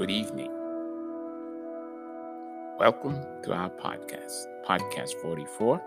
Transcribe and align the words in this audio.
Good 0.00 0.10
evening. 0.10 0.50
Welcome 2.78 3.20
to 3.42 3.52
our 3.52 3.68
podcast, 3.68 4.46
Podcast 4.66 5.12
44, 5.20 5.78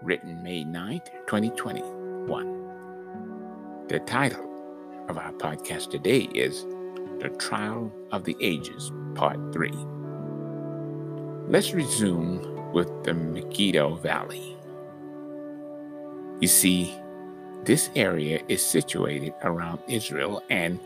written 0.00 0.42
May 0.42 0.64
9th, 0.64 1.10
2021. 1.26 3.86
The 3.88 4.00
title 4.00 5.04
of 5.10 5.18
our 5.18 5.32
podcast 5.32 5.90
today 5.90 6.20
is 6.34 6.64
The 7.20 7.28
Trial 7.38 7.92
of 8.12 8.24
the 8.24 8.34
Ages, 8.40 8.90
Part 9.14 9.52
3. 9.52 9.70
Let's 11.46 11.74
resume 11.74 12.72
with 12.72 12.88
the 13.04 13.12
Megiddo 13.12 13.96
Valley. 13.96 14.56
You 16.40 16.48
see, 16.48 16.94
this 17.64 17.90
area 17.94 18.40
is 18.48 18.64
situated 18.64 19.34
around 19.42 19.80
Israel, 19.86 20.42
and 20.48 20.80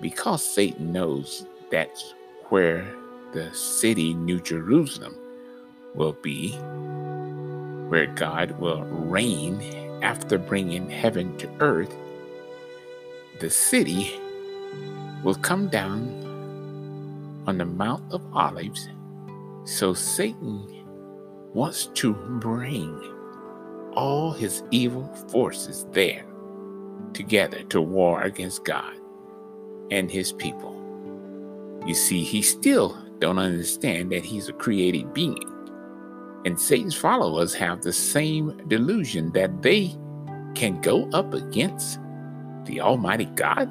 because 0.00 0.42
Satan 0.42 0.90
knows 0.90 1.44
that's 1.72 2.14
where 2.50 2.86
the 3.32 3.52
city, 3.54 4.12
New 4.12 4.40
Jerusalem, 4.40 5.16
will 5.94 6.12
be, 6.12 6.52
where 7.88 8.06
God 8.06 8.52
will 8.60 8.84
reign 8.84 9.60
after 10.02 10.36
bringing 10.36 10.90
heaven 10.90 11.36
to 11.38 11.48
earth, 11.60 11.96
the 13.40 13.48
city 13.48 14.20
will 15.24 15.34
come 15.34 15.68
down 15.68 16.22
on 17.46 17.56
the 17.56 17.64
Mount 17.64 18.12
of 18.12 18.22
Olives. 18.34 18.88
So 19.64 19.94
Satan 19.94 20.84
wants 21.54 21.86
to 21.94 22.12
bring 22.12 23.00
all 23.94 24.32
his 24.32 24.62
evil 24.70 25.06
forces 25.28 25.86
there 25.92 26.24
together 27.14 27.62
to 27.64 27.80
war 27.80 28.22
against 28.22 28.64
God 28.64 28.94
and 29.90 30.10
his 30.10 30.32
people. 30.32 30.71
You 31.86 31.94
see, 31.94 32.22
he 32.22 32.42
still 32.42 32.96
don't 33.18 33.38
understand 33.38 34.12
that 34.12 34.24
he's 34.24 34.48
a 34.48 34.52
created 34.52 35.12
being. 35.12 35.42
And 36.44 36.58
Satan's 36.58 36.94
followers 36.94 37.54
have 37.54 37.82
the 37.82 37.92
same 37.92 38.56
delusion 38.68 39.30
that 39.32 39.62
they 39.62 39.96
can 40.54 40.80
go 40.80 41.08
up 41.10 41.34
against 41.34 41.98
the 42.64 42.80
Almighty 42.80 43.26
God 43.26 43.68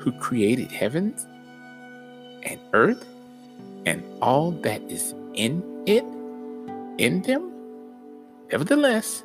who 0.00 0.12
created 0.20 0.70
heavens 0.70 1.26
and 2.42 2.60
earth 2.72 3.06
and 3.86 4.02
all 4.20 4.50
that 4.50 4.82
is 4.90 5.14
in 5.34 5.62
it, 5.86 6.04
in 6.98 7.22
them. 7.22 7.52
Nevertheless, 8.52 9.24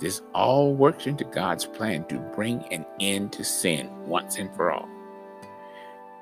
this 0.00 0.22
all 0.34 0.74
works 0.74 1.06
into 1.06 1.24
God's 1.24 1.66
plan 1.66 2.04
to 2.08 2.18
bring 2.34 2.62
an 2.72 2.84
end 3.00 3.32
to 3.34 3.44
sin 3.44 3.88
once 4.06 4.36
and 4.36 4.54
for 4.54 4.70
all. 4.70 4.88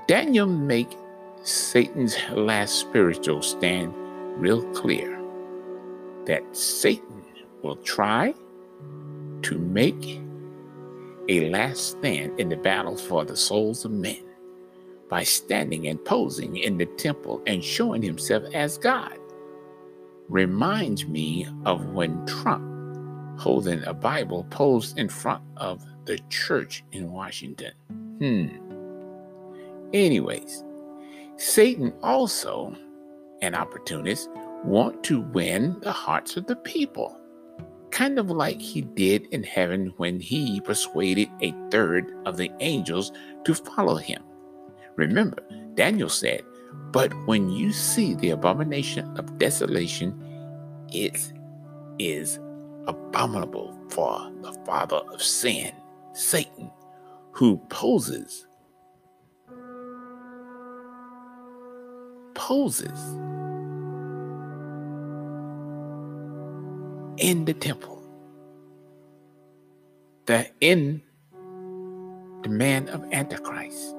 Daniel 0.06 0.46
make 0.46 0.90
Satan's 1.42 2.16
last 2.30 2.78
spiritual 2.78 3.42
stand 3.42 3.92
real 4.40 4.62
clear 4.72 5.20
that 6.24 6.56
Satan 6.56 7.24
will 7.62 7.76
try 7.76 8.32
to 9.42 9.58
make 9.58 10.20
a 11.28 11.50
last 11.50 11.98
stand 11.98 12.38
in 12.38 12.48
the 12.48 12.56
battle 12.56 12.96
for 12.96 13.24
the 13.24 13.36
souls 13.36 13.84
of 13.84 13.90
men 13.90 14.22
by 15.08 15.24
standing 15.24 15.88
and 15.88 16.04
posing 16.04 16.56
in 16.56 16.78
the 16.78 16.86
temple 16.86 17.42
and 17.46 17.62
showing 17.62 18.02
himself 18.02 18.44
as 18.54 18.78
God. 18.78 19.18
Reminds 20.28 21.06
me 21.06 21.48
of 21.64 21.86
when 21.86 22.24
Trump 22.24 23.38
holding 23.38 23.82
a 23.82 23.92
Bible 23.92 24.44
posed 24.50 24.96
in 24.96 25.08
front 25.08 25.42
of 25.56 25.84
the 26.04 26.18
church 26.30 26.84
in 26.92 27.10
Washington. 27.10 27.72
Hmm. 28.18 28.48
Anyways, 29.92 30.64
Satan 31.36 31.92
also, 32.02 32.76
an 33.40 33.54
opportunist, 33.54 34.28
want 34.64 35.02
to 35.04 35.20
win 35.20 35.78
the 35.80 35.92
hearts 35.92 36.36
of 36.36 36.46
the 36.46 36.56
people, 36.56 37.18
kind 37.90 38.18
of 38.18 38.30
like 38.30 38.60
he 38.60 38.82
did 38.82 39.26
in 39.32 39.42
heaven 39.42 39.92
when 39.96 40.20
he 40.20 40.60
persuaded 40.60 41.28
a 41.40 41.54
third 41.70 42.12
of 42.26 42.36
the 42.36 42.50
angels 42.60 43.12
to 43.44 43.54
follow 43.54 43.96
him. 43.96 44.22
Remember, 44.96 45.42
Daniel 45.74 46.08
said, 46.08 46.42
But 46.90 47.12
when 47.26 47.50
you 47.50 47.72
see 47.72 48.14
the 48.14 48.30
abomination 48.30 49.16
of 49.18 49.38
desolation, 49.38 50.14
it 50.92 51.32
is 51.98 52.38
abominable 52.86 53.76
for 53.88 54.30
the 54.42 54.52
father 54.64 55.00
of 55.12 55.22
sin, 55.22 55.72
Satan, 56.12 56.70
who 57.32 57.56
poses 57.68 58.46
poses 62.52 63.00
in 67.16 67.46
the 67.46 67.54
temple. 67.54 68.02
The 70.26 70.50
in 70.60 71.00
the 72.42 72.50
man 72.50 72.90
of 72.90 73.02
Antichrist 73.10 73.96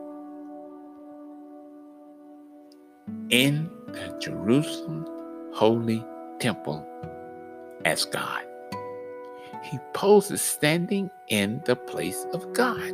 in 3.31 3.71
the 3.87 4.15
Jerusalem 4.21 5.07
holy 5.55 6.05
temple 6.39 6.87
as 7.85 8.05
God. 8.05 8.43
He 9.63 9.79
poses 9.95 10.43
standing 10.43 11.09
in 11.27 11.59
the 11.65 11.75
place 11.75 12.23
of 12.33 12.53
God 12.53 12.93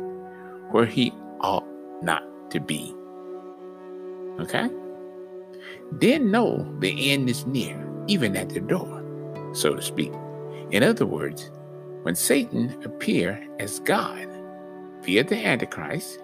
where 0.70 0.86
he 0.86 1.12
ought 1.42 1.68
not 2.00 2.22
to 2.50 2.60
be. 2.60 2.94
Okay? 4.40 4.70
Then 5.92 6.30
know 6.30 6.66
the 6.78 7.12
end 7.12 7.28
is 7.28 7.46
near, 7.46 7.86
even 8.06 8.36
at 8.36 8.50
the 8.50 8.60
door, 8.60 9.02
so 9.52 9.74
to 9.74 9.82
speak. 9.82 10.12
In 10.70 10.82
other 10.82 11.06
words, 11.06 11.50
when 12.02 12.14
Satan 12.14 12.76
appear 12.84 13.46
as 13.58 13.80
God 13.80 14.28
via 15.02 15.24
the 15.24 15.36
Antichrist, 15.36 16.20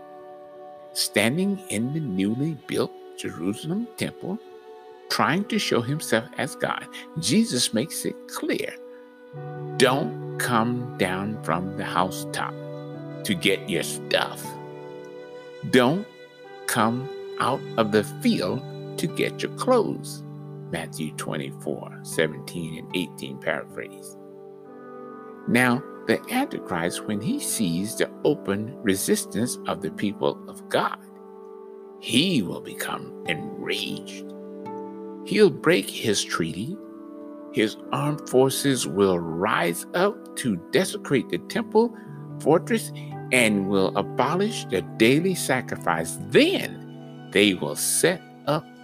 standing 0.93 1.59
in 1.69 1.93
the 1.93 2.00
newly 2.00 2.56
built 2.66 2.93
Jerusalem 3.19 3.88
temple, 3.97 4.38
trying 5.10 5.44
to 5.44 5.59
show 5.59 5.81
himself 5.81 6.25
as 6.38 6.55
God, 6.56 6.87
Jesus 7.19 7.75
makes 7.75 8.05
it 8.05 8.16
clear 8.28 8.75
don't 9.76 10.38
come 10.38 10.97
down 10.97 11.43
from 11.43 11.76
the 11.76 11.84
housetop 11.84 12.55
to 13.25 13.34
get 13.34 13.69
your 13.69 13.82
stuff. 13.82 14.43
Don't 15.71 16.06
come 16.66 17.09
out 17.41 17.60
of 17.76 17.93
the 17.93 18.05
field 18.22 18.62
to 18.98 19.06
get 19.06 19.42
your 19.42 19.52
clothes. 19.56 20.22
Matthew 20.70 21.12
24, 21.12 22.00
17 22.02 22.78
and 22.78 22.96
18 22.96 23.38
paraphrase. 23.38 24.16
Now, 25.48 25.82
the 26.06 26.20
Antichrist, 26.30 27.06
when 27.06 27.20
he 27.20 27.40
sees 27.40 27.96
the 27.96 28.10
open 28.24 28.76
resistance 28.82 29.58
of 29.66 29.80
the 29.80 29.90
people 29.90 30.38
of 30.48 30.68
God, 30.68 30.98
he 32.00 32.42
will 32.42 32.60
become 32.60 33.24
enraged. 33.26 34.32
He'll 35.24 35.50
break 35.50 35.88
his 35.88 36.22
treaty. 36.24 36.76
His 37.52 37.76
armed 37.92 38.28
forces 38.28 38.86
will 38.86 39.18
rise 39.18 39.86
up 39.94 40.36
to 40.36 40.56
desecrate 40.72 41.28
the 41.28 41.38
temple 41.38 41.96
fortress 42.40 42.92
and 43.32 43.68
will 43.68 43.96
abolish 43.96 44.64
the 44.66 44.82
daily 44.98 45.34
sacrifice. 45.34 46.18
Then 46.28 47.28
they 47.32 47.54
will 47.54 47.76
set 47.76 48.22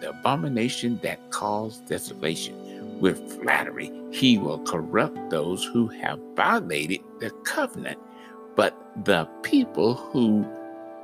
the 0.02 0.10
abomination 0.10 0.98
that 1.02 1.30
caused 1.30 1.86
desolation. 1.86 2.58
With 3.00 3.40
flattery, 3.40 3.90
he 4.10 4.36
will 4.36 4.58
corrupt 4.64 5.30
those 5.30 5.64
who 5.64 5.86
have 5.88 6.18
violated 6.36 7.00
the 7.20 7.30
covenant. 7.44 7.98
But 8.54 8.76
the 9.04 9.24
people 9.42 9.94
who 9.94 10.44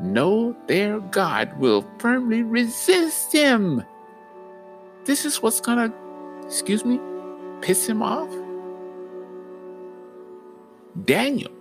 know 0.01 0.55
their 0.67 1.01
God 1.01 1.57
will 1.59 1.87
firmly 1.99 2.43
resist 2.43 3.33
him. 3.33 3.83
This 5.05 5.25
is 5.25 5.43
what's 5.43 5.61
gonna, 5.61 5.93
excuse 6.45 6.85
me, 6.85 7.01
piss 7.63 7.89
him 7.89 8.03
off. 8.03 8.31
Daniel 11.05 11.53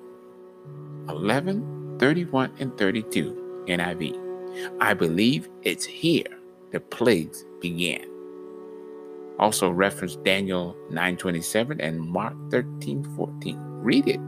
11, 1.10 1.98
31, 2.00 2.52
and 2.60 2.76
32, 2.78 3.66
NIV. 3.68 4.80
I 4.82 4.94
believe 4.94 5.50
it's 5.64 5.86
here 5.86 6.37
the 6.72 6.80
plagues 6.80 7.46
began. 7.62 8.06
Also 9.40 9.70
reference 9.70 10.16
Daniel 10.18 10.76
9:27 10.92 11.80
and 11.80 12.00
Mark 12.02 12.34
13:14. 12.50 13.58
Read 13.84 14.08
it. 14.08 14.20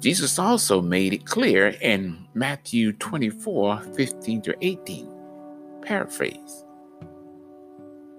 Jesus 0.00 0.38
also 0.38 0.80
made 0.80 1.12
it 1.12 1.24
clear 1.24 1.68
in 1.80 2.16
Matthew 2.34 2.92
24, 2.92 3.80
15 3.96 4.42
to 4.42 4.54
18. 4.60 5.08
Paraphrase. 5.82 6.64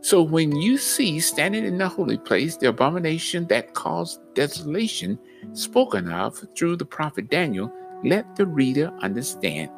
So 0.02 0.22
when 0.22 0.56
you 0.56 0.78
see 0.78 1.20
standing 1.20 1.66
in 1.66 1.78
the 1.78 1.88
holy 1.88 2.18
place 2.18 2.58
the 2.58 2.70
abomination 2.70 3.46
that 3.48 3.74
caused 3.74 4.22
desolation 4.34 5.20
spoken 5.54 6.10
of 6.10 6.44
through 6.58 6.78
the 6.78 6.86
prophet 6.86 7.30
Daniel, 7.30 7.72
let 8.04 8.36
the 8.36 8.46
reader 8.46 8.92
understand 9.02 9.70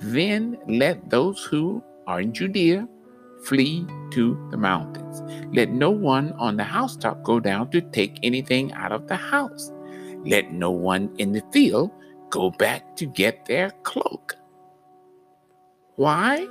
Then 0.00 0.58
let 0.66 1.10
those 1.10 1.44
who 1.44 1.82
are 2.06 2.20
in 2.20 2.32
Judea 2.32 2.88
flee 3.44 3.86
to 4.10 4.48
the 4.50 4.56
mountains. 4.56 5.22
Let 5.54 5.70
no 5.70 5.90
one 5.90 6.32
on 6.32 6.56
the 6.56 6.64
housetop 6.64 7.22
go 7.22 7.40
down 7.40 7.70
to 7.70 7.80
take 7.80 8.18
anything 8.22 8.72
out 8.72 8.92
of 8.92 9.08
the 9.08 9.16
house. 9.16 9.72
Let 10.24 10.52
no 10.52 10.70
one 10.70 11.14
in 11.18 11.32
the 11.32 11.42
field 11.52 11.90
go 12.30 12.50
back 12.50 12.96
to 12.96 13.06
get 13.06 13.46
their 13.46 13.70
cloak. 13.82 14.36
Why? 15.96 16.46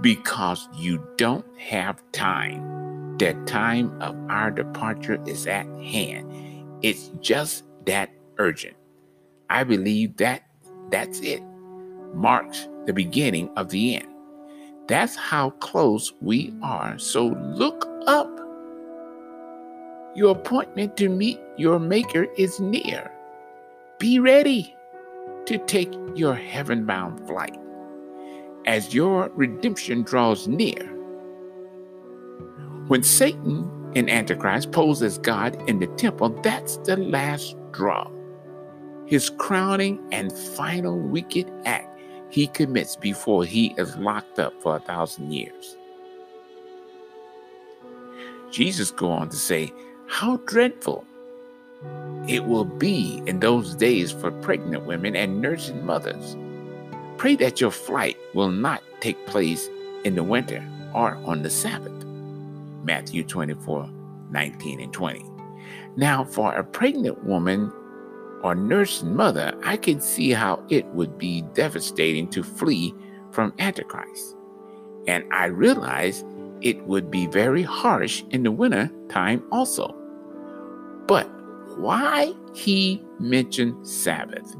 Because 0.00 0.68
you 0.74 1.04
don't 1.16 1.46
have 1.58 2.02
time. 2.12 3.16
The 3.18 3.34
time 3.46 4.00
of 4.02 4.16
our 4.28 4.50
departure 4.50 5.22
is 5.26 5.46
at 5.46 5.66
hand. 5.82 6.30
It's 6.82 7.10
just 7.20 7.64
that 7.86 8.10
urgent. 8.38 8.76
I 9.50 9.64
believe 9.64 10.16
that 10.16 10.42
that's 10.90 11.20
it. 11.20 11.42
Marks 12.14 12.68
the 12.86 12.92
beginning 12.92 13.50
of 13.56 13.68
the 13.68 13.96
end. 13.96 14.08
That's 14.86 15.16
how 15.16 15.50
close 15.50 16.12
we 16.20 16.54
are. 16.62 16.98
So 16.98 17.28
look 17.28 17.88
up. 18.06 18.30
Your 20.14 20.32
appointment 20.32 20.96
to 20.98 21.08
meet 21.08 21.40
your 21.56 21.78
Maker 21.78 22.26
is 22.36 22.60
near. 22.60 23.10
Be 23.98 24.18
ready 24.18 24.74
to 25.46 25.58
take 25.58 25.92
your 26.14 26.34
heaven 26.34 26.84
bound 26.86 27.26
flight 27.26 27.56
as 28.66 28.94
your 28.94 29.30
redemption 29.34 30.02
draws 30.02 30.46
near. 30.48 30.90
When 32.88 33.02
Satan 33.02 33.92
and 33.96 34.10
Antichrist 34.10 34.72
pose 34.72 35.02
as 35.02 35.18
God 35.18 35.56
in 35.68 35.78
the 35.78 35.86
temple, 35.96 36.30
that's 36.42 36.76
the 36.78 36.96
last 36.96 37.56
draw. 37.72 38.10
His 39.06 39.30
crowning 39.30 40.00
and 40.12 40.32
final 40.32 40.98
wicked 40.98 41.50
act 41.64 41.93
he 42.34 42.48
commits 42.48 42.96
before 42.96 43.44
he 43.44 43.72
is 43.78 43.94
locked 43.94 44.40
up 44.40 44.60
for 44.60 44.74
a 44.74 44.80
thousand 44.80 45.32
years. 45.32 45.76
Jesus 48.50 48.90
go 48.90 49.08
on 49.12 49.28
to 49.28 49.36
say, 49.36 49.72
How 50.08 50.38
dreadful 50.38 51.04
it 52.26 52.44
will 52.44 52.64
be 52.64 53.22
in 53.26 53.38
those 53.38 53.76
days 53.76 54.10
for 54.10 54.32
pregnant 54.32 54.84
women 54.84 55.14
and 55.14 55.40
nursing 55.40 55.86
mothers. 55.86 56.36
Pray 57.18 57.36
that 57.36 57.60
your 57.60 57.70
flight 57.70 58.16
will 58.34 58.50
not 58.50 58.82
take 58.98 59.26
place 59.26 59.70
in 60.02 60.16
the 60.16 60.24
winter 60.24 60.68
or 60.92 61.14
on 61.26 61.42
the 61.42 61.50
Sabbath. 61.50 62.04
Matthew 62.82 63.22
24, 63.22 63.88
19 64.32 64.80
and 64.80 64.92
20. 64.92 65.24
Now, 65.94 66.24
for 66.24 66.52
a 66.52 66.64
pregnant 66.64 67.22
woman 67.22 67.72
or 68.44 68.54
nursing 68.54 69.16
mother, 69.16 69.58
I 69.64 69.78
can 69.78 70.00
see 70.00 70.30
how 70.30 70.62
it 70.68 70.84
would 70.88 71.16
be 71.16 71.42
devastating 71.54 72.28
to 72.28 72.44
flee 72.44 72.94
from 73.32 73.54
Antichrist. 73.58 74.36
And 75.08 75.24
I 75.32 75.46
realize 75.46 76.22
it 76.60 76.80
would 76.84 77.10
be 77.10 77.26
very 77.26 77.62
harsh 77.62 78.22
in 78.30 78.42
the 78.42 78.52
winter 78.52 78.90
time 79.08 79.42
also. 79.50 79.96
But 81.06 81.24
why 81.78 82.34
he 82.54 83.02
mentioned 83.18 83.88
Sabbath? 83.88 84.54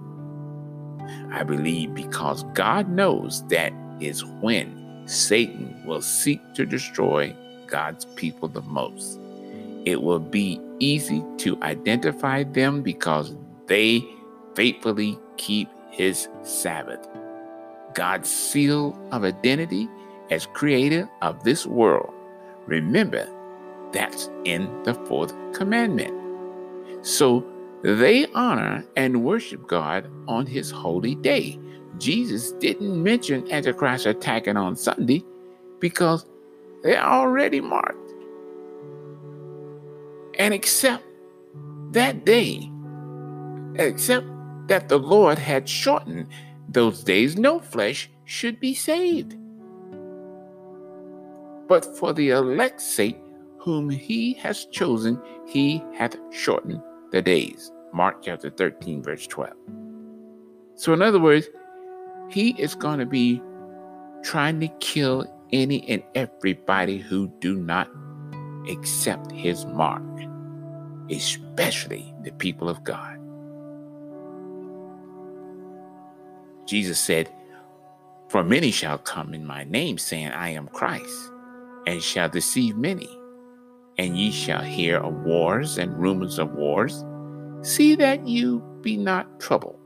I 1.31 1.43
believe 1.45 1.95
because 1.95 2.43
God 2.55 2.89
knows 2.89 3.47
that 3.49 3.73
is 4.01 4.25
when 4.25 5.03
Satan 5.05 5.79
will 5.85 6.01
seek 6.01 6.41
to 6.55 6.65
destroy 6.65 7.37
God's 7.67 8.07
people 8.17 8.49
the 8.49 8.63
most. 8.63 9.21
It 9.85 10.03
will 10.03 10.21
be 10.21 10.59
easy 10.79 11.23
to 11.39 11.63
identify 11.63 12.45
them 12.45 12.83
because 12.83 13.37
they 13.67 14.07
faithfully 14.55 15.19
keep 15.37 15.69
his 15.91 16.29
Sabbath. 16.43 17.07
God's 17.95 18.31
seal 18.31 18.99
of 19.13 19.25
identity 19.25 19.89
as 20.31 20.47
creator 20.47 21.09
of 21.23 21.45
this 21.45 21.67
world. 21.67 22.13
Remember, 22.67 23.29
that's 23.93 24.29
in 24.45 24.83
the 24.83 24.95
fourth 25.07 25.35
commandment. 25.53 26.13
So 27.07 27.45
they 27.83 28.27
honor 28.33 28.85
and 28.97 29.25
worship 29.25 29.67
God 29.69 30.11
on 30.27 30.47
his 30.47 30.71
holy 30.71 31.15
day. 31.15 31.59
Jesus 31.99 32.53
didn't 32.53 33.01
mention 33.03 33.51
Antichrist 33.53 34.07
attacking 34.07 34.57
on 34.57 34.75
Sunday 34.75 35.23
because 35.79 36.27
they're 36.83 37.05
already 37.05 37.61
marked. 37.61 37.99
And 40.39 40.53
except 40.53 41.05
that 41.93 42.25
day, 42.25 42.69
except 43.77 44.27
that 44.69 44.89
the 44.89 44.99
Lord 44.99 45.39
had 45.39 45.69
shortened 45.69 46.29
those 46.69 47.05
days, 47.05 47.37
no 47.37 47.61
flesh 47.61 48.11
should 48.25 48.59
be 48.61 48.75
saved. 48.75 49.37
But 51.69 51.85
for 51.97 52.13
the 52.13 52.31
elect's 52.31 52.87
sake, 52.87 53.21
whom 53.59 53.89
he 53.89 54.35
has 54.35 54.67
chosen, 54.67 55.21
he 55.47 55.83
hath 55.95 56.17
shortened 56.31 56.83
the 57.13 57.23
days. 57.23 57.73
Mark 57.93 58.23
chapter 58.23 58.51
13, 58.51 59.03
verse 59.03 59.27
12. 59.27 59.53
So, 60.75 60.93
in 60.93 61.01
other 61.01 61.21
words, 61.21 61.49
he 62.29 62.51
is 62.61 62.75
going 62.75 62.99
to 62.99 63.07
be 63.07 63.41
trying 64.23 64.61
to 64.61 64.69
kill 64.81 65.25
any 65.53 65.89
and 65.89 66.03
everybody 66.15 66.99
who 66.99 67.29
do 67.41 67.55
not 67.55 67.89
accept 68.69 69.31
his 69.31 69.65
mark, 69.67 70.03
especially 71.11 72.13
the 72.23 72.33
people 72.33 72.69
of 72.69 72.83
God. 72.83 73.24
Jesus 76.67 76.99
said, 76.99 77.31
For 78.29 78.43
many 78.43 78.71
shall 78.71 78.99
come 78.99 79.35
in 79.35 79.47
my 79.47 79.65
name, 79.65 79.99
saying, 79.99 80.29
I 80.29 80.51
am 80.51 80.69
Christ, 80.69 81.33
and 81.87 82.03
shall 82.03 82.29
deceive 82.29 82.77
many. 82.77 83.09
And 83.99 84.17
ye 84.17 84.31
shall 84.33 84.63
hear 84.63 84.99
of 84.99 85.15
wars 85.23 85.79
and 85.79 85.97
rumors 85.97 86.39
of 86.39 86.53
wars. 86.53 87.05
See 87.63 87.95
that 87.97 88.27
you 88.27 88.61
be 88.81 88.97
not 88.97 89.41
troubled. 89.41 89.79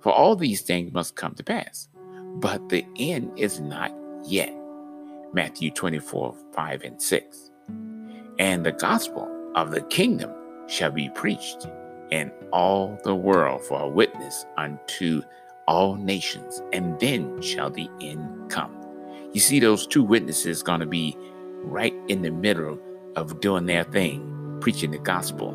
For 0.00 0.12
all 0.12 0.36
these 0.36 0.62
things 0.62 0.92
must 0.92 1.16
come 1.16 1.34
to 1.34 1.42
pass, 1.42 1.88
but 2.36 2.68
the 2.68 2.84
end 2.98 3.32
is 3.38 3.60
not 3.60 3.92
yet. 4.24 4.54
Matthew 5.32 5.70
24, 5.70 6.34
5 6.52 6.82
and 6.82 7.00
6. 7.00 7.50
And 8.38 8.64
the 8.64 8.72
gospel 8.72 9.28
of 9.54 9.70
the 9.70 9.82
kingdom 9.82 10.30
shall 10.68 10.90
be 10.90 11.10
preached 11.10 11.66
in 12.10 12.30
all 12.52 12.98
the 13.02 13.14
world 13.14 13.64
for 13.64 13.80
a 13.80 13.88
witness 13.88 14.46
unto 14.56 15.22
all 15.66 15.96
nations, 15.96 16.62
and 16.72 16.98
then 17.00 17.40
shall 17.40 17.70
the 17.70 17.88
end 18.00 18.50
come. 18.50 18.72
You 19.32 19.40
see, 19.40 19.60
those 19.60 19.86
two 19.86 20.02
witnesses 20.02 20.62
going 20.62 20.80
to 20.80 20.86
be 20.86 21.16
right 21.62 21.94
in 22.08 22.22
the 22.22 22.30
middle 22.30 22.78
of 23.16 23.40
doing 23.40 23.66
their 23.66 23.84
thing, 23.84 24.58
preaching 24.60 24.90
the 24.90 24.98
gospel 24.98 25.52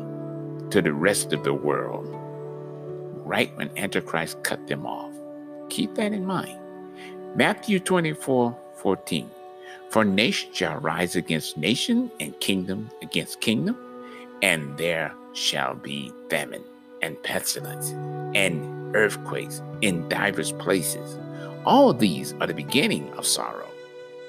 to 0.70 0.82
the 0.82 0.92
rest 0.92 1.32
of 1.32 1.44
the 1.44 1.54
world, 1.54 2.08
right 3.26 3.54
when 3.56 3.76
Antichrist 3.78 4.42
cut 4.42 4.66
them 4.66 4.86
off. 4.86 5.12
Keep 5.68 5.94
that 5.94 6.12
in 6.12 6.26
mind. 6.26 6.58
Matthew 7.36 7.78
24 7.80 8.56
14. 8.76 9.30
For 9.90 10.04
nation 10.04 10.52
shall 10.52 10.78
rise 10.78 11.16
against 11.16 11.56
nation, 11.56 12.10
and 12.20 12.38
kingdom 12.40 12.90
against 13.02 13.40
kingdom, 13.40 13.76
and 14.42 14.76
there 14.78 15.12
shall 15.32 15.74
be 15.74 16.12
famine 16.28 16.64
and 17.02 17.22
pestilence 17.22 17.90
and 18.34 18.94
earthquakes 18.94 19.62
in 19.80 20.08
divers 20.08 20.52
places. 20.52 21.18
All 21.64 21.92
these 21.92 22.32
are 22.34 22.46
the 22.46 22.54
beginning 22.54 23.10
of 23.14 23.26
sorrow. 23.26 23.68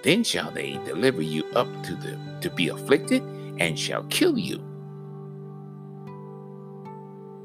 Then 0.03 0.23
shall 0.23 0.51
they 0.51 0.73
deliver 0.85 1.21
you 1.21 1.45
up 1.55 1.67
to 1.83 1.95
them 1.95 2.39
to 2.41 2.49
be 2.49 2.69
afflicted, 2.69 3.21
and 3.59 3.77
shall 3.77 4.03
kill 4.05 4.37
you. 4.37 4.57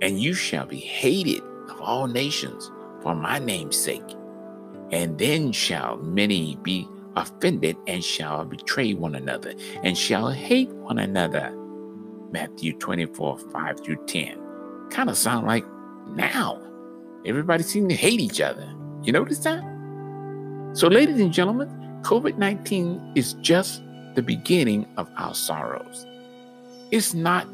And 0.01 0.21
you 0.21 0.35
shall 0.35 0.67
be 0.67 0.79
hated 0.79 1.43
of 1.69 1.81
all 1.81 2.07
nations 2.07 2.71
for 3.03 3.15
my 3.15 3.39
name's 3.39 3.77
sake. 3.77 4.17
And 4.93 5.19
then 5.19 5.53
shall 5.53 5.97
many 5.99 6.57
be 6.63 6.89
offended 7.17 7.77
and 7.87 8.05
shall 8.05 8.45
betray 8.45 8.95
one 8.95 9.15
another 9.15 9.55
and 9.83 9.97
shall 9.97 10.31
hate 10.31 10.71
one 10.71 10.99
another. 10.99 11.55
Matthew 12.31 12.73
24, 12.75 13.39
5 13.39 13.81
through 13.85 14.07
10. 14.07 14.46
Kind 14.91 15.11
of 15.11 15.17
sound 15.17 15.47
like 15.47 15.65
now. 16.09 16.61
Everybody 17.25 17.63
seemed 17.63 17.91
to 17.91 17.97
hate 17.97 18.21
each 18.21 18.41
other. 18.41 18.67
You 19.03 19.13
notice 19.13 19.39
that? 19.41 19.63
So, 20.75 20.89
ladies 20.89 21.21
and 21.21 21.33
gentlemen, 21.33 21.69
COVID 22.03 22.39
19 22.39 23.13
is 23.15 23.35
just 23.35 23.83
the 24.15 24.23
beginning 24.23 24.87
of 24.97 25.11
our 25.17 25.35
sorrows. 25.35 26.07
It's 26.91 27.15
not 27.15 27.47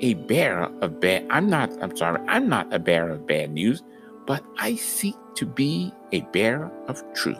a 0.00 0.14
bearer 0.14 0.70
of 0.80 1.00
bad, 1.00 1.26
I'm 1.30 1.48
not, 1.48 1.70
I'm 1.82 1.96
sorry, 1.96 2.20
I'm 2.26 2.48
not 2.48 2.72
a 2.72 2.78
bearer 2.78 3.10
of 3.10 3.26
bad 3.26 3.52
news, 3.52 3.82
but 4.26 4.42
I 4.58 4.76
seek 4.76 5.14
to 5.36 5.46
be 5.46 5.92
a 6.12 6.20
bearer 6.32 6.70
of 6.88 7.02
truth. 7.14 7.38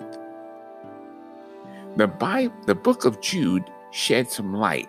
The 1.96 2.06
Bible, 2.06 2.54
the 2.66 2.74
book 2.74 3.04
of 3.04 3.20
Jude 3.20 3.64
shed 3.90 4.30
some 4.30 4.54
light 4.54 4.88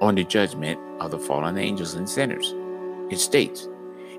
on 0.00 0.14
the 0.16 0.24
judgment 0.24 0.80
of 1.00 1.10
the 1.10 1.18
fallen 1.18 1.58
angels 1.58 1.94
and 1.94 2.08
sinners. 2.08 2.54
It 3.10 3.18
states, 3.18 3.68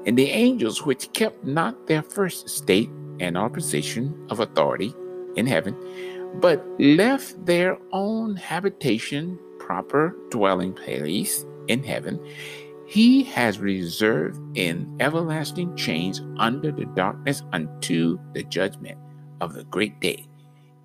and 0.05 0.17
the 0.17 0.29
angels 0.29 0.86
which 0.86 1.12
kept 1.13 1.43
not 1.43 1.88
their 1.88 2.01
first 2.01 2.50
state 2.50 2.89
and 3.19 3.38
our 3.38 3.50
position 3.50 4.27
of 4.29 4.39
authority 4.39 4.93
in 5.36 5.46
heaven, 5.46 5.75
but 6.41 6.65
left 6.79 7.46
their 7.46 7.77
own 7.91 8.36
habitation, 8.36 9.38
proper 9.60 10.15
dwelling 10.29 10.74
place 10.74 11.46
in 11.67 11.84
heaven, 11.84 12.19
he 12.88 13.24
has 13.24 13.60
reserved 13.60 14.39
in 14.58 14.98
everlasting 15.00 15.75
chains 15.75 16.22
under 16.38 16.72
the 16.72 16.86
darkness 16.96 17.43
unto 17.53 18.17
the 18.34 18.43
judgment 18.43 18.98
of 19.41 19.53
the 19.53 19.63
great 19.65 20.00
day, 20.00 20.25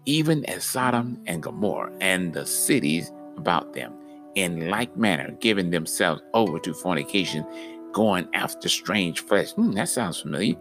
even 0.05 0.45
as 0.45 0.65
Sodom 0.65 1.19
and 1.27 1.43
Gomorrah 1.43 1.93
and 2.01 2.35
the 2.35 2.45
cities 2.45 3.11
about 3.39 3.73
them, 3.73 3.95
in 4.35 4.69
like 4.69 4.95
manner, 4.97 5.31
giving 5.41 5.71
themselves 5.71 6.21
over 6.35 6.59
to 6.59 6.75
fornication, 6.75 7.47
going 7.95 8.29
after 8.35 8.69
strange 8.69 9.21
flesh. 9.21 9.53
Hmm, 9.53 9.73
that 9.73 9.89
sounds 9.89 10.21
familiar. 10.21 10.57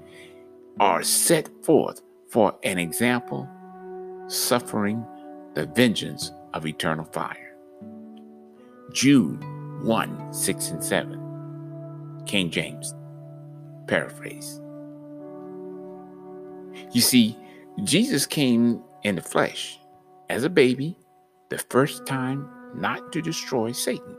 Are 0.80 1.04
set 1.04 1.50
forth 1.63 2.02
for 2.30 2.56
an 2.63 2.80
example, 2.80 3.48
suffering 4.28 5.06
the 5.54 5.68
vengeance 5.68 6.32
of 6.54 6.66
eternal 6.66 7.06
fire. 7.06 7.56
Jude 8.92 9.44
1 9.84 10.34
6 10.34 10.70
and 10.70 10.84
7. 10.84 12.24
King 12.25 12.50
James. 12.50 12.96
Paraphrase. 13.88 14.62
You 16.92 17.02
see, 17.02 17.38
Jesus 17.84 18.25
came 18.25 18.82
in 19.04 19.16
the 19.16 19.22
flesh 19.22 19.80
as 20.30 20.44
a 20.44 20.50
baby 20.50 20.98
the 21.50 21.58
first 21.58 22.06
time 22.08 22.50
not 22.74 23.12
to 23.12 23.22
destroy 23.22 23.72
Satan, 23.72 24.18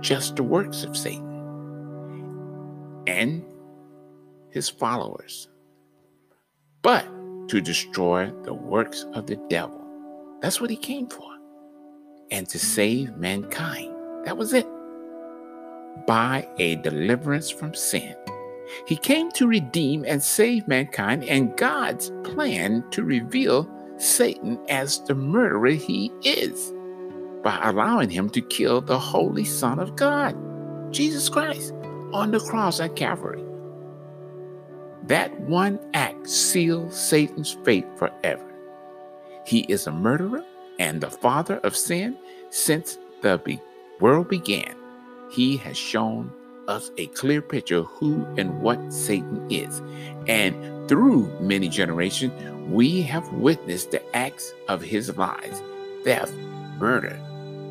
just 0.00 0.36
the 0.36 0.42
works 0.42 0.84
of 0.84 0.96
Satan 0.96 1.24
and 3.06 3.44
his 4.50 4.68
followers, 4.68 5.48
but 6.82 7.06
to 7.48 7.60
destroy 7.60 8.30
the 8.44 8.54
works 8.54 9.06
of 9.14 9.26
the 9.26 9.36
devil. 9.48 9.80
That's 10.40 10.60
what 10.60 10.70
he 10.70 10.76
came 10.76 11.08
for. 11.08 11.30
And 12.30 12.48
to 12.50 12.58
save 12.58 13.16
mankind. 13.16 13.94
That 14.24 14.36
was 14.36 14.52
it 14.52 14.66
by 16.06 16.48
a 16.58 16.76
deliverance 16.76 17.50
from 17.50 17.74
sin. 17.74 18.14
He 18.86 18.96
came 18.96 19.30
to 19.32 19.46
redeem 19.46 20.04
and 20.06 20.22
save 20.22 20.68
mankind, 20.68 21.24
and 21.24 21.56
God's 21.56 22.12
plan 22.22 22.84
to 22.90 23.02
reveal 23.02 23.68
Satan 23.96 24.58
as 24.68 25.02
the 25.04 25.14
murderer 25.14 25.70
he 25.70 26.12
is 26.22 26.72
by 27.42 27.58
allowing 27.62 28.10
him 28.10 28.30
to 28.30 28.40
kill 28.40 28.80
the 28.80 28.98
Holy 28.98 29.44
Son 29.44 29.78
of 29.78 29.96
God, 29.96 30.36
Jesus 30.92 31.28
Christ, 31.28 31.72
on 32.12 32.30
the 32.30 32.40
cross 32.40 32.80
at 32.80 32.96
Calvary. 32.96 33.42
That 35.04 35.38
one 35.40 35.78
act 35.94 36.28
sealed 36.28 36.92
Satan's 36.92 37.56
fate 37.64 37.86
forever. 37.96 38.44
He 39.46 39.60
is 39.60 39.86
a 39.86 39.92
murderer 39.92 40.44
and 40.78 41.00
the 41.00 41.10
father 41.10 41.58
of 41.58 41.76
sin 41.76 42.16
since 42.50 42.98
the 43.22 43.38
be- 43.38 43.60
world 44.00 44.28
began 44.28 44.78
he 45.30 45.56
has 45.58 45.76
shown 45.76 46.32
us 46.66 46.90
a 46.98 47.06
clear 47.08 47.40
picture 47.40 47.82
who 47.82 48.24
and 48.36 48.60
what 48.60 48.92
Satan 48.92 49.46
is. 49.50 49.80
And 50.26 50.88
through 50.88 51.28
many 51.40 51.68
generations, 51.68 52.32
we 52.68 53.02
have 53.02 53.30
witnessed 53.32 53.90
the 53.90 54.16
acts 54.16 54.52
of 54.68 54.82
his 54.82 55.16
lies 55.16 55.62
theft, 56.04 56.34
murder, 56.78 57.18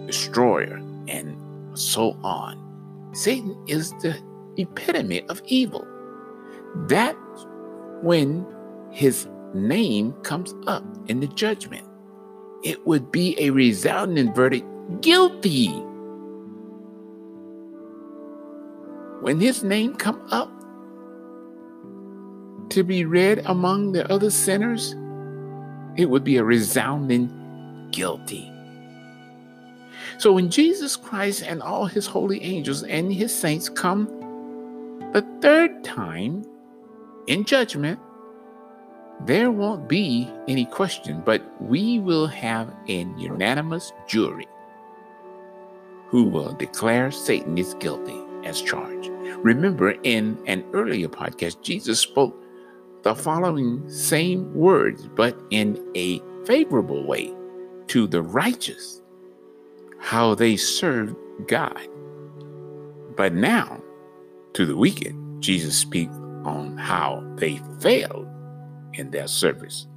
destroyer, 0.06 0.82
and 1.08 1.38
so 1.78 2.18
on. 2.24 2.64
Satan 3.14 3.58
is 3.68 3.92
the 4.02 4.18
epitome 4.58 5.22
of 5.30 5.42
evil. 5.46 5.88
That's 6.88 7.18
when 8.02 8.46
his 8.92 9.28
name 9.54 10.14
comes 10.24 10.54
up 10.68 10.84
in 11.08 11.20
the 11.20 11.28
judgment. 11.28 11.88
It 12.64 12.86
would 12.86 13.12
be 13.12 13.36
a 13.40 13.52
resounding 13.52 14.34
verdict 14.34 14.66
guilty. 15.02 15.84
when 19.22 19.40
his 19.42 19.64
name 19.64 19.94
come 19.96 20.26
up 20.32 20.50
to 22.70 22.84
be 22.84 23.04
read 23.04 23.42
among 23.46 23.92
the 23.92 24.10
other 24.12 24.30
sinners, 24.30 24.96
it 25.98 26.10
would 26.10 26.24
be 26.24 26.38
a 26.38 26.44
resounding 26.44 27.28
guilty. 27.92 28.50
So 30.18 30.34
when 30.34 30.50
Jesus 30.50 30.96
Christ 30.96 31.44
and 31.44 31.62
all 31.62 31.86
his 31.86 32.08
holy 32.08 32.42
angels 32.44 32.84
and 32.84 33.14
his 33.14 33.34
saints 33.34 33.70
come 33.70 34.08
the 35.14 35.26
third 35.42 35.84
time 35.84 36.44
in 37.28 37.44
judgment, 37.44 38.00
there 39.26 39.52
won't 39.52 39.88
be 39.88 40.28
any 40.48 40.66
question, 40.66 41.22
but 41.26 41.42
we 41.62 42.00
will 42.00 42.28
have 42.28 42.74
an 42.88 43.18
unanimous 43.18 43.92
jury 44.08 44.48
who 46.08 46.24
will 46.24 46.54
declare 46.54 47.12
Satan 47.12 47.58
is 47.58 47.74
guilty 47.76 48.20
as 48.44 48.62
charged. 48.62 49.10
Remember, 49.44 49.92
in 50.04 50.38
an 50.48 50.64
earlier 50.74 51.10
podcast, 51.10 51.62
Jesus 51.62 52.00
spoke 52.00 52.36
the 53.04 53.14
following 53.14 53.88
same 53.90 54.54
words, 54.54 55.08
but 55.16 55.40
in 55.52 55.84
a 55.96 56.22
favorable 56.46 57.06
way 57.06 57.34
to 57.88 58.08
the 58.08 58.22
righteous, 58.22 59.02
how 60.00 60.36
they 60.36 60.56
served 60.56 61.16
God. 61.48 61.88
But 63.16 63.34
now, 63.34 63.82
to 64.54 64.66
the 64.66 64.76
wicked, 64.76 65.16
Jesus 65.40 65.78
speaks 65.78 66.16
on 66.44 66.78
how 66.78 67.24
they 67.36 67.60
failed 67.80 68.28
in 68.94 69.12
their 69.12 69.28
service 69.28 69.88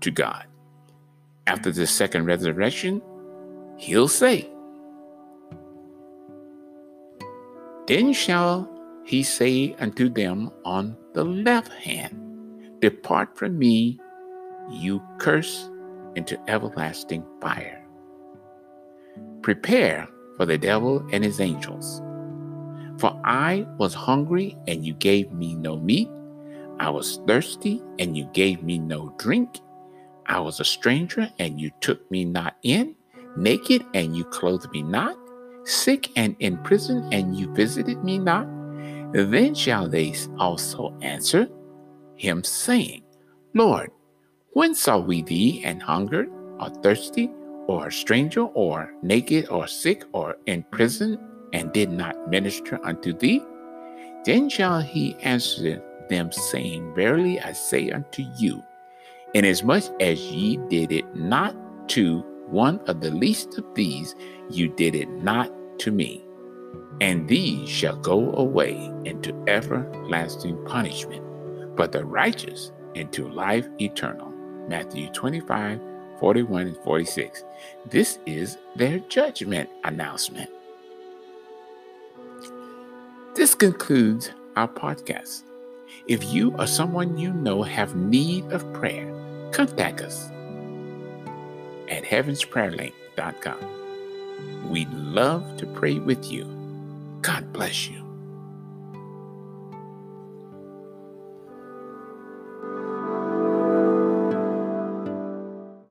to 0.00 0.10
God. 0.10 0.46
After 1.46 1.70
the 1.70 1.86
second 1.86 2.26
resurrection, 2.26 3.00
he'll 3.78 4.08
say, 4.08 4.50
Then 7.86 8.12
shall 8.12 8.68
he 9.04 9.22
say 9.22 9.74
unto 9.80 10.10
them 10.10 10.50
on 10.66 10.96
the 11.14 11.24
left 11.24 11.72
hand, 11.72 12.80
Depart 12.80 13.36
from 13.36 13.58
me, 13.58 13.98
you 14.70 15.02
curse, 15.18 15.70
into 16.14 16.38
everlasting 16.50 17.24
fire. 17.40 17.77
Prepare 19.42 20.08
for 20.36 20.46
the 20.46 20.58
devil 20.58 21.06
and 21.12 21.24
his 21.24 21.40
angels. 21.40 22.02
For 22.98 23.18
I 23.24 23.66
was 23.78 23.94
hungry, 23.94 24.56
and 24.66 24.84
you 24.84 24.94
gave 24.94 25.32
me 25.32 25.54
no 25.54 25.78
meat. 25.78 26.08
I 26.80 26.90
was 26.90 27.20
thirsty, 27.26 27.82
and 27.98 28.16
you 28.16 28.28
gave 28.32 28.62
me 28.62 28.78
no 28.78 29.14
drink. 29.18 29.60
I 30.26 30.40
was 30.40 30.60
a 30.60 30.64
stranger, 30.64 31.30
and 31.38 31.60
you 31.60 31.70
took 31.80 32.10
me 32.10 32.24
not 32.24 32.56
in. 32.62 32.94
Naked, 33.36 33.84
and 33.94 34.16
you 34.16 34.24
clothed 34.24 34.70
me 34.72 34.82
not 34.82 35.16
sick 35.68 36.10
and 36.16 36.34
in 36.40 36.58
prison, 36.58 37.08
and 37.12 37.36
you 37.36 37.52
visited 37.54 38.02
me 38.02 38.18
not? 38.18 38.46
Then 39.12 39.54
shall 39.54 39.88
they 39.88 40.14
also 40.38 40.96
answer 41.02 41.48
him, 42.16 42.42
saying, 42.42 43.02
Lord, 43.54 43.90
when 44.52 44.74
saw 44.74 44.98
we 44.98 45.22
thee 45.22 45.62
and 45.64 45.82
hungered, 45.82 46.30
or 46.58 46.70
thirsty, 46.82 47.30
or 47.68 47.88
a 47.88 47.92
stranger, 47.92 48.42
or 48.42 48.92
naked, 49.02 49.48
or 49.50 49.66
sick, 49.66 50.04
or 50.12 50.36
in 50.46 50.64
prison, 50.72 51.18
and 51.52 51.72
did 51.72 51.90
not 51.90 52.28
minister 52.28 52.84
unto 52.84 53.12
thee? 53.12 53.42
Then 54.24 54.48
shall 54.48 54.80
he 54.80 55.14
answer 55.22 55.82
them, 56.08 56.32
saying, 56.32 56.94
Verily 56.94 57.38
I 57.40 57.52
say 57.52 57.90
unto 57.90 58.24
you, 58.38 58.62
inasmuch 59.34 59.84
as 60.00 60.20
ye 60.20 60.56
did 60.68 60.90
it 60.90 61.14
not 61.14 61.54
to 61.90 62.24
one 62.48 62.80
of 62.86 63.00
the 63.00 63.10
least 63.10 63.58
of 63.58 63.64
these, 63.74 64.14
you 64.50 64.68
did 64.68 64.94
it 64.94 65.08
not 65.10 65.50
to 65.80 65.92
me, 65.92 66.24
and 67.00 67.28
these 67.28 67.68
shall 67.68 67.96
go 67.96 68.32
away 68.34 68.90
into 69.04 69.34
everlasting 69.46 70.62
punishment, 70.64 71.22
but 71.76 71.92
the 71.92 72.04
righteous 72.04 72.72
into 72.94 73.28
life 73.28 73.68
eternal. 73.80 74.32
Matthew 74.68 75.08
25, 75.10 75.80
41 76.18 76.68
and 76.68 76.76
46. 76.78 77.44
This 77.86 78.18
is 78.26 78.58
their 78.76 78.98
judgment 79.00 79.68
announcement. 79.84 80.50
This 83.34 83.54
concludes 83.54 84.30
our 84.56 84.68
podcast. 84.68 85.42
If 86.06 86.24
you 86.32 86.54
or 86.58 86.66
someone 86.66 87.18
you 87.18 87.32
know 87.32 87.62
have 87.62 87.94
need 87.94 88.50
of 88.52 88.70
prayer, 88.72 89.12
contact 89.52 90.00
us 90.00 90.30
at 91.88 92.04
heavensprayerlink.com. 92.04 94.68
We'd 94.68 94.92
love 94.92 95.56
to 95.58 95.66
pray 95.66 95.98
with 95.98 96.30
you. 96.30 96.44
God 97.22 97.52
bless 97.52 97.88
you. 97.88 98.07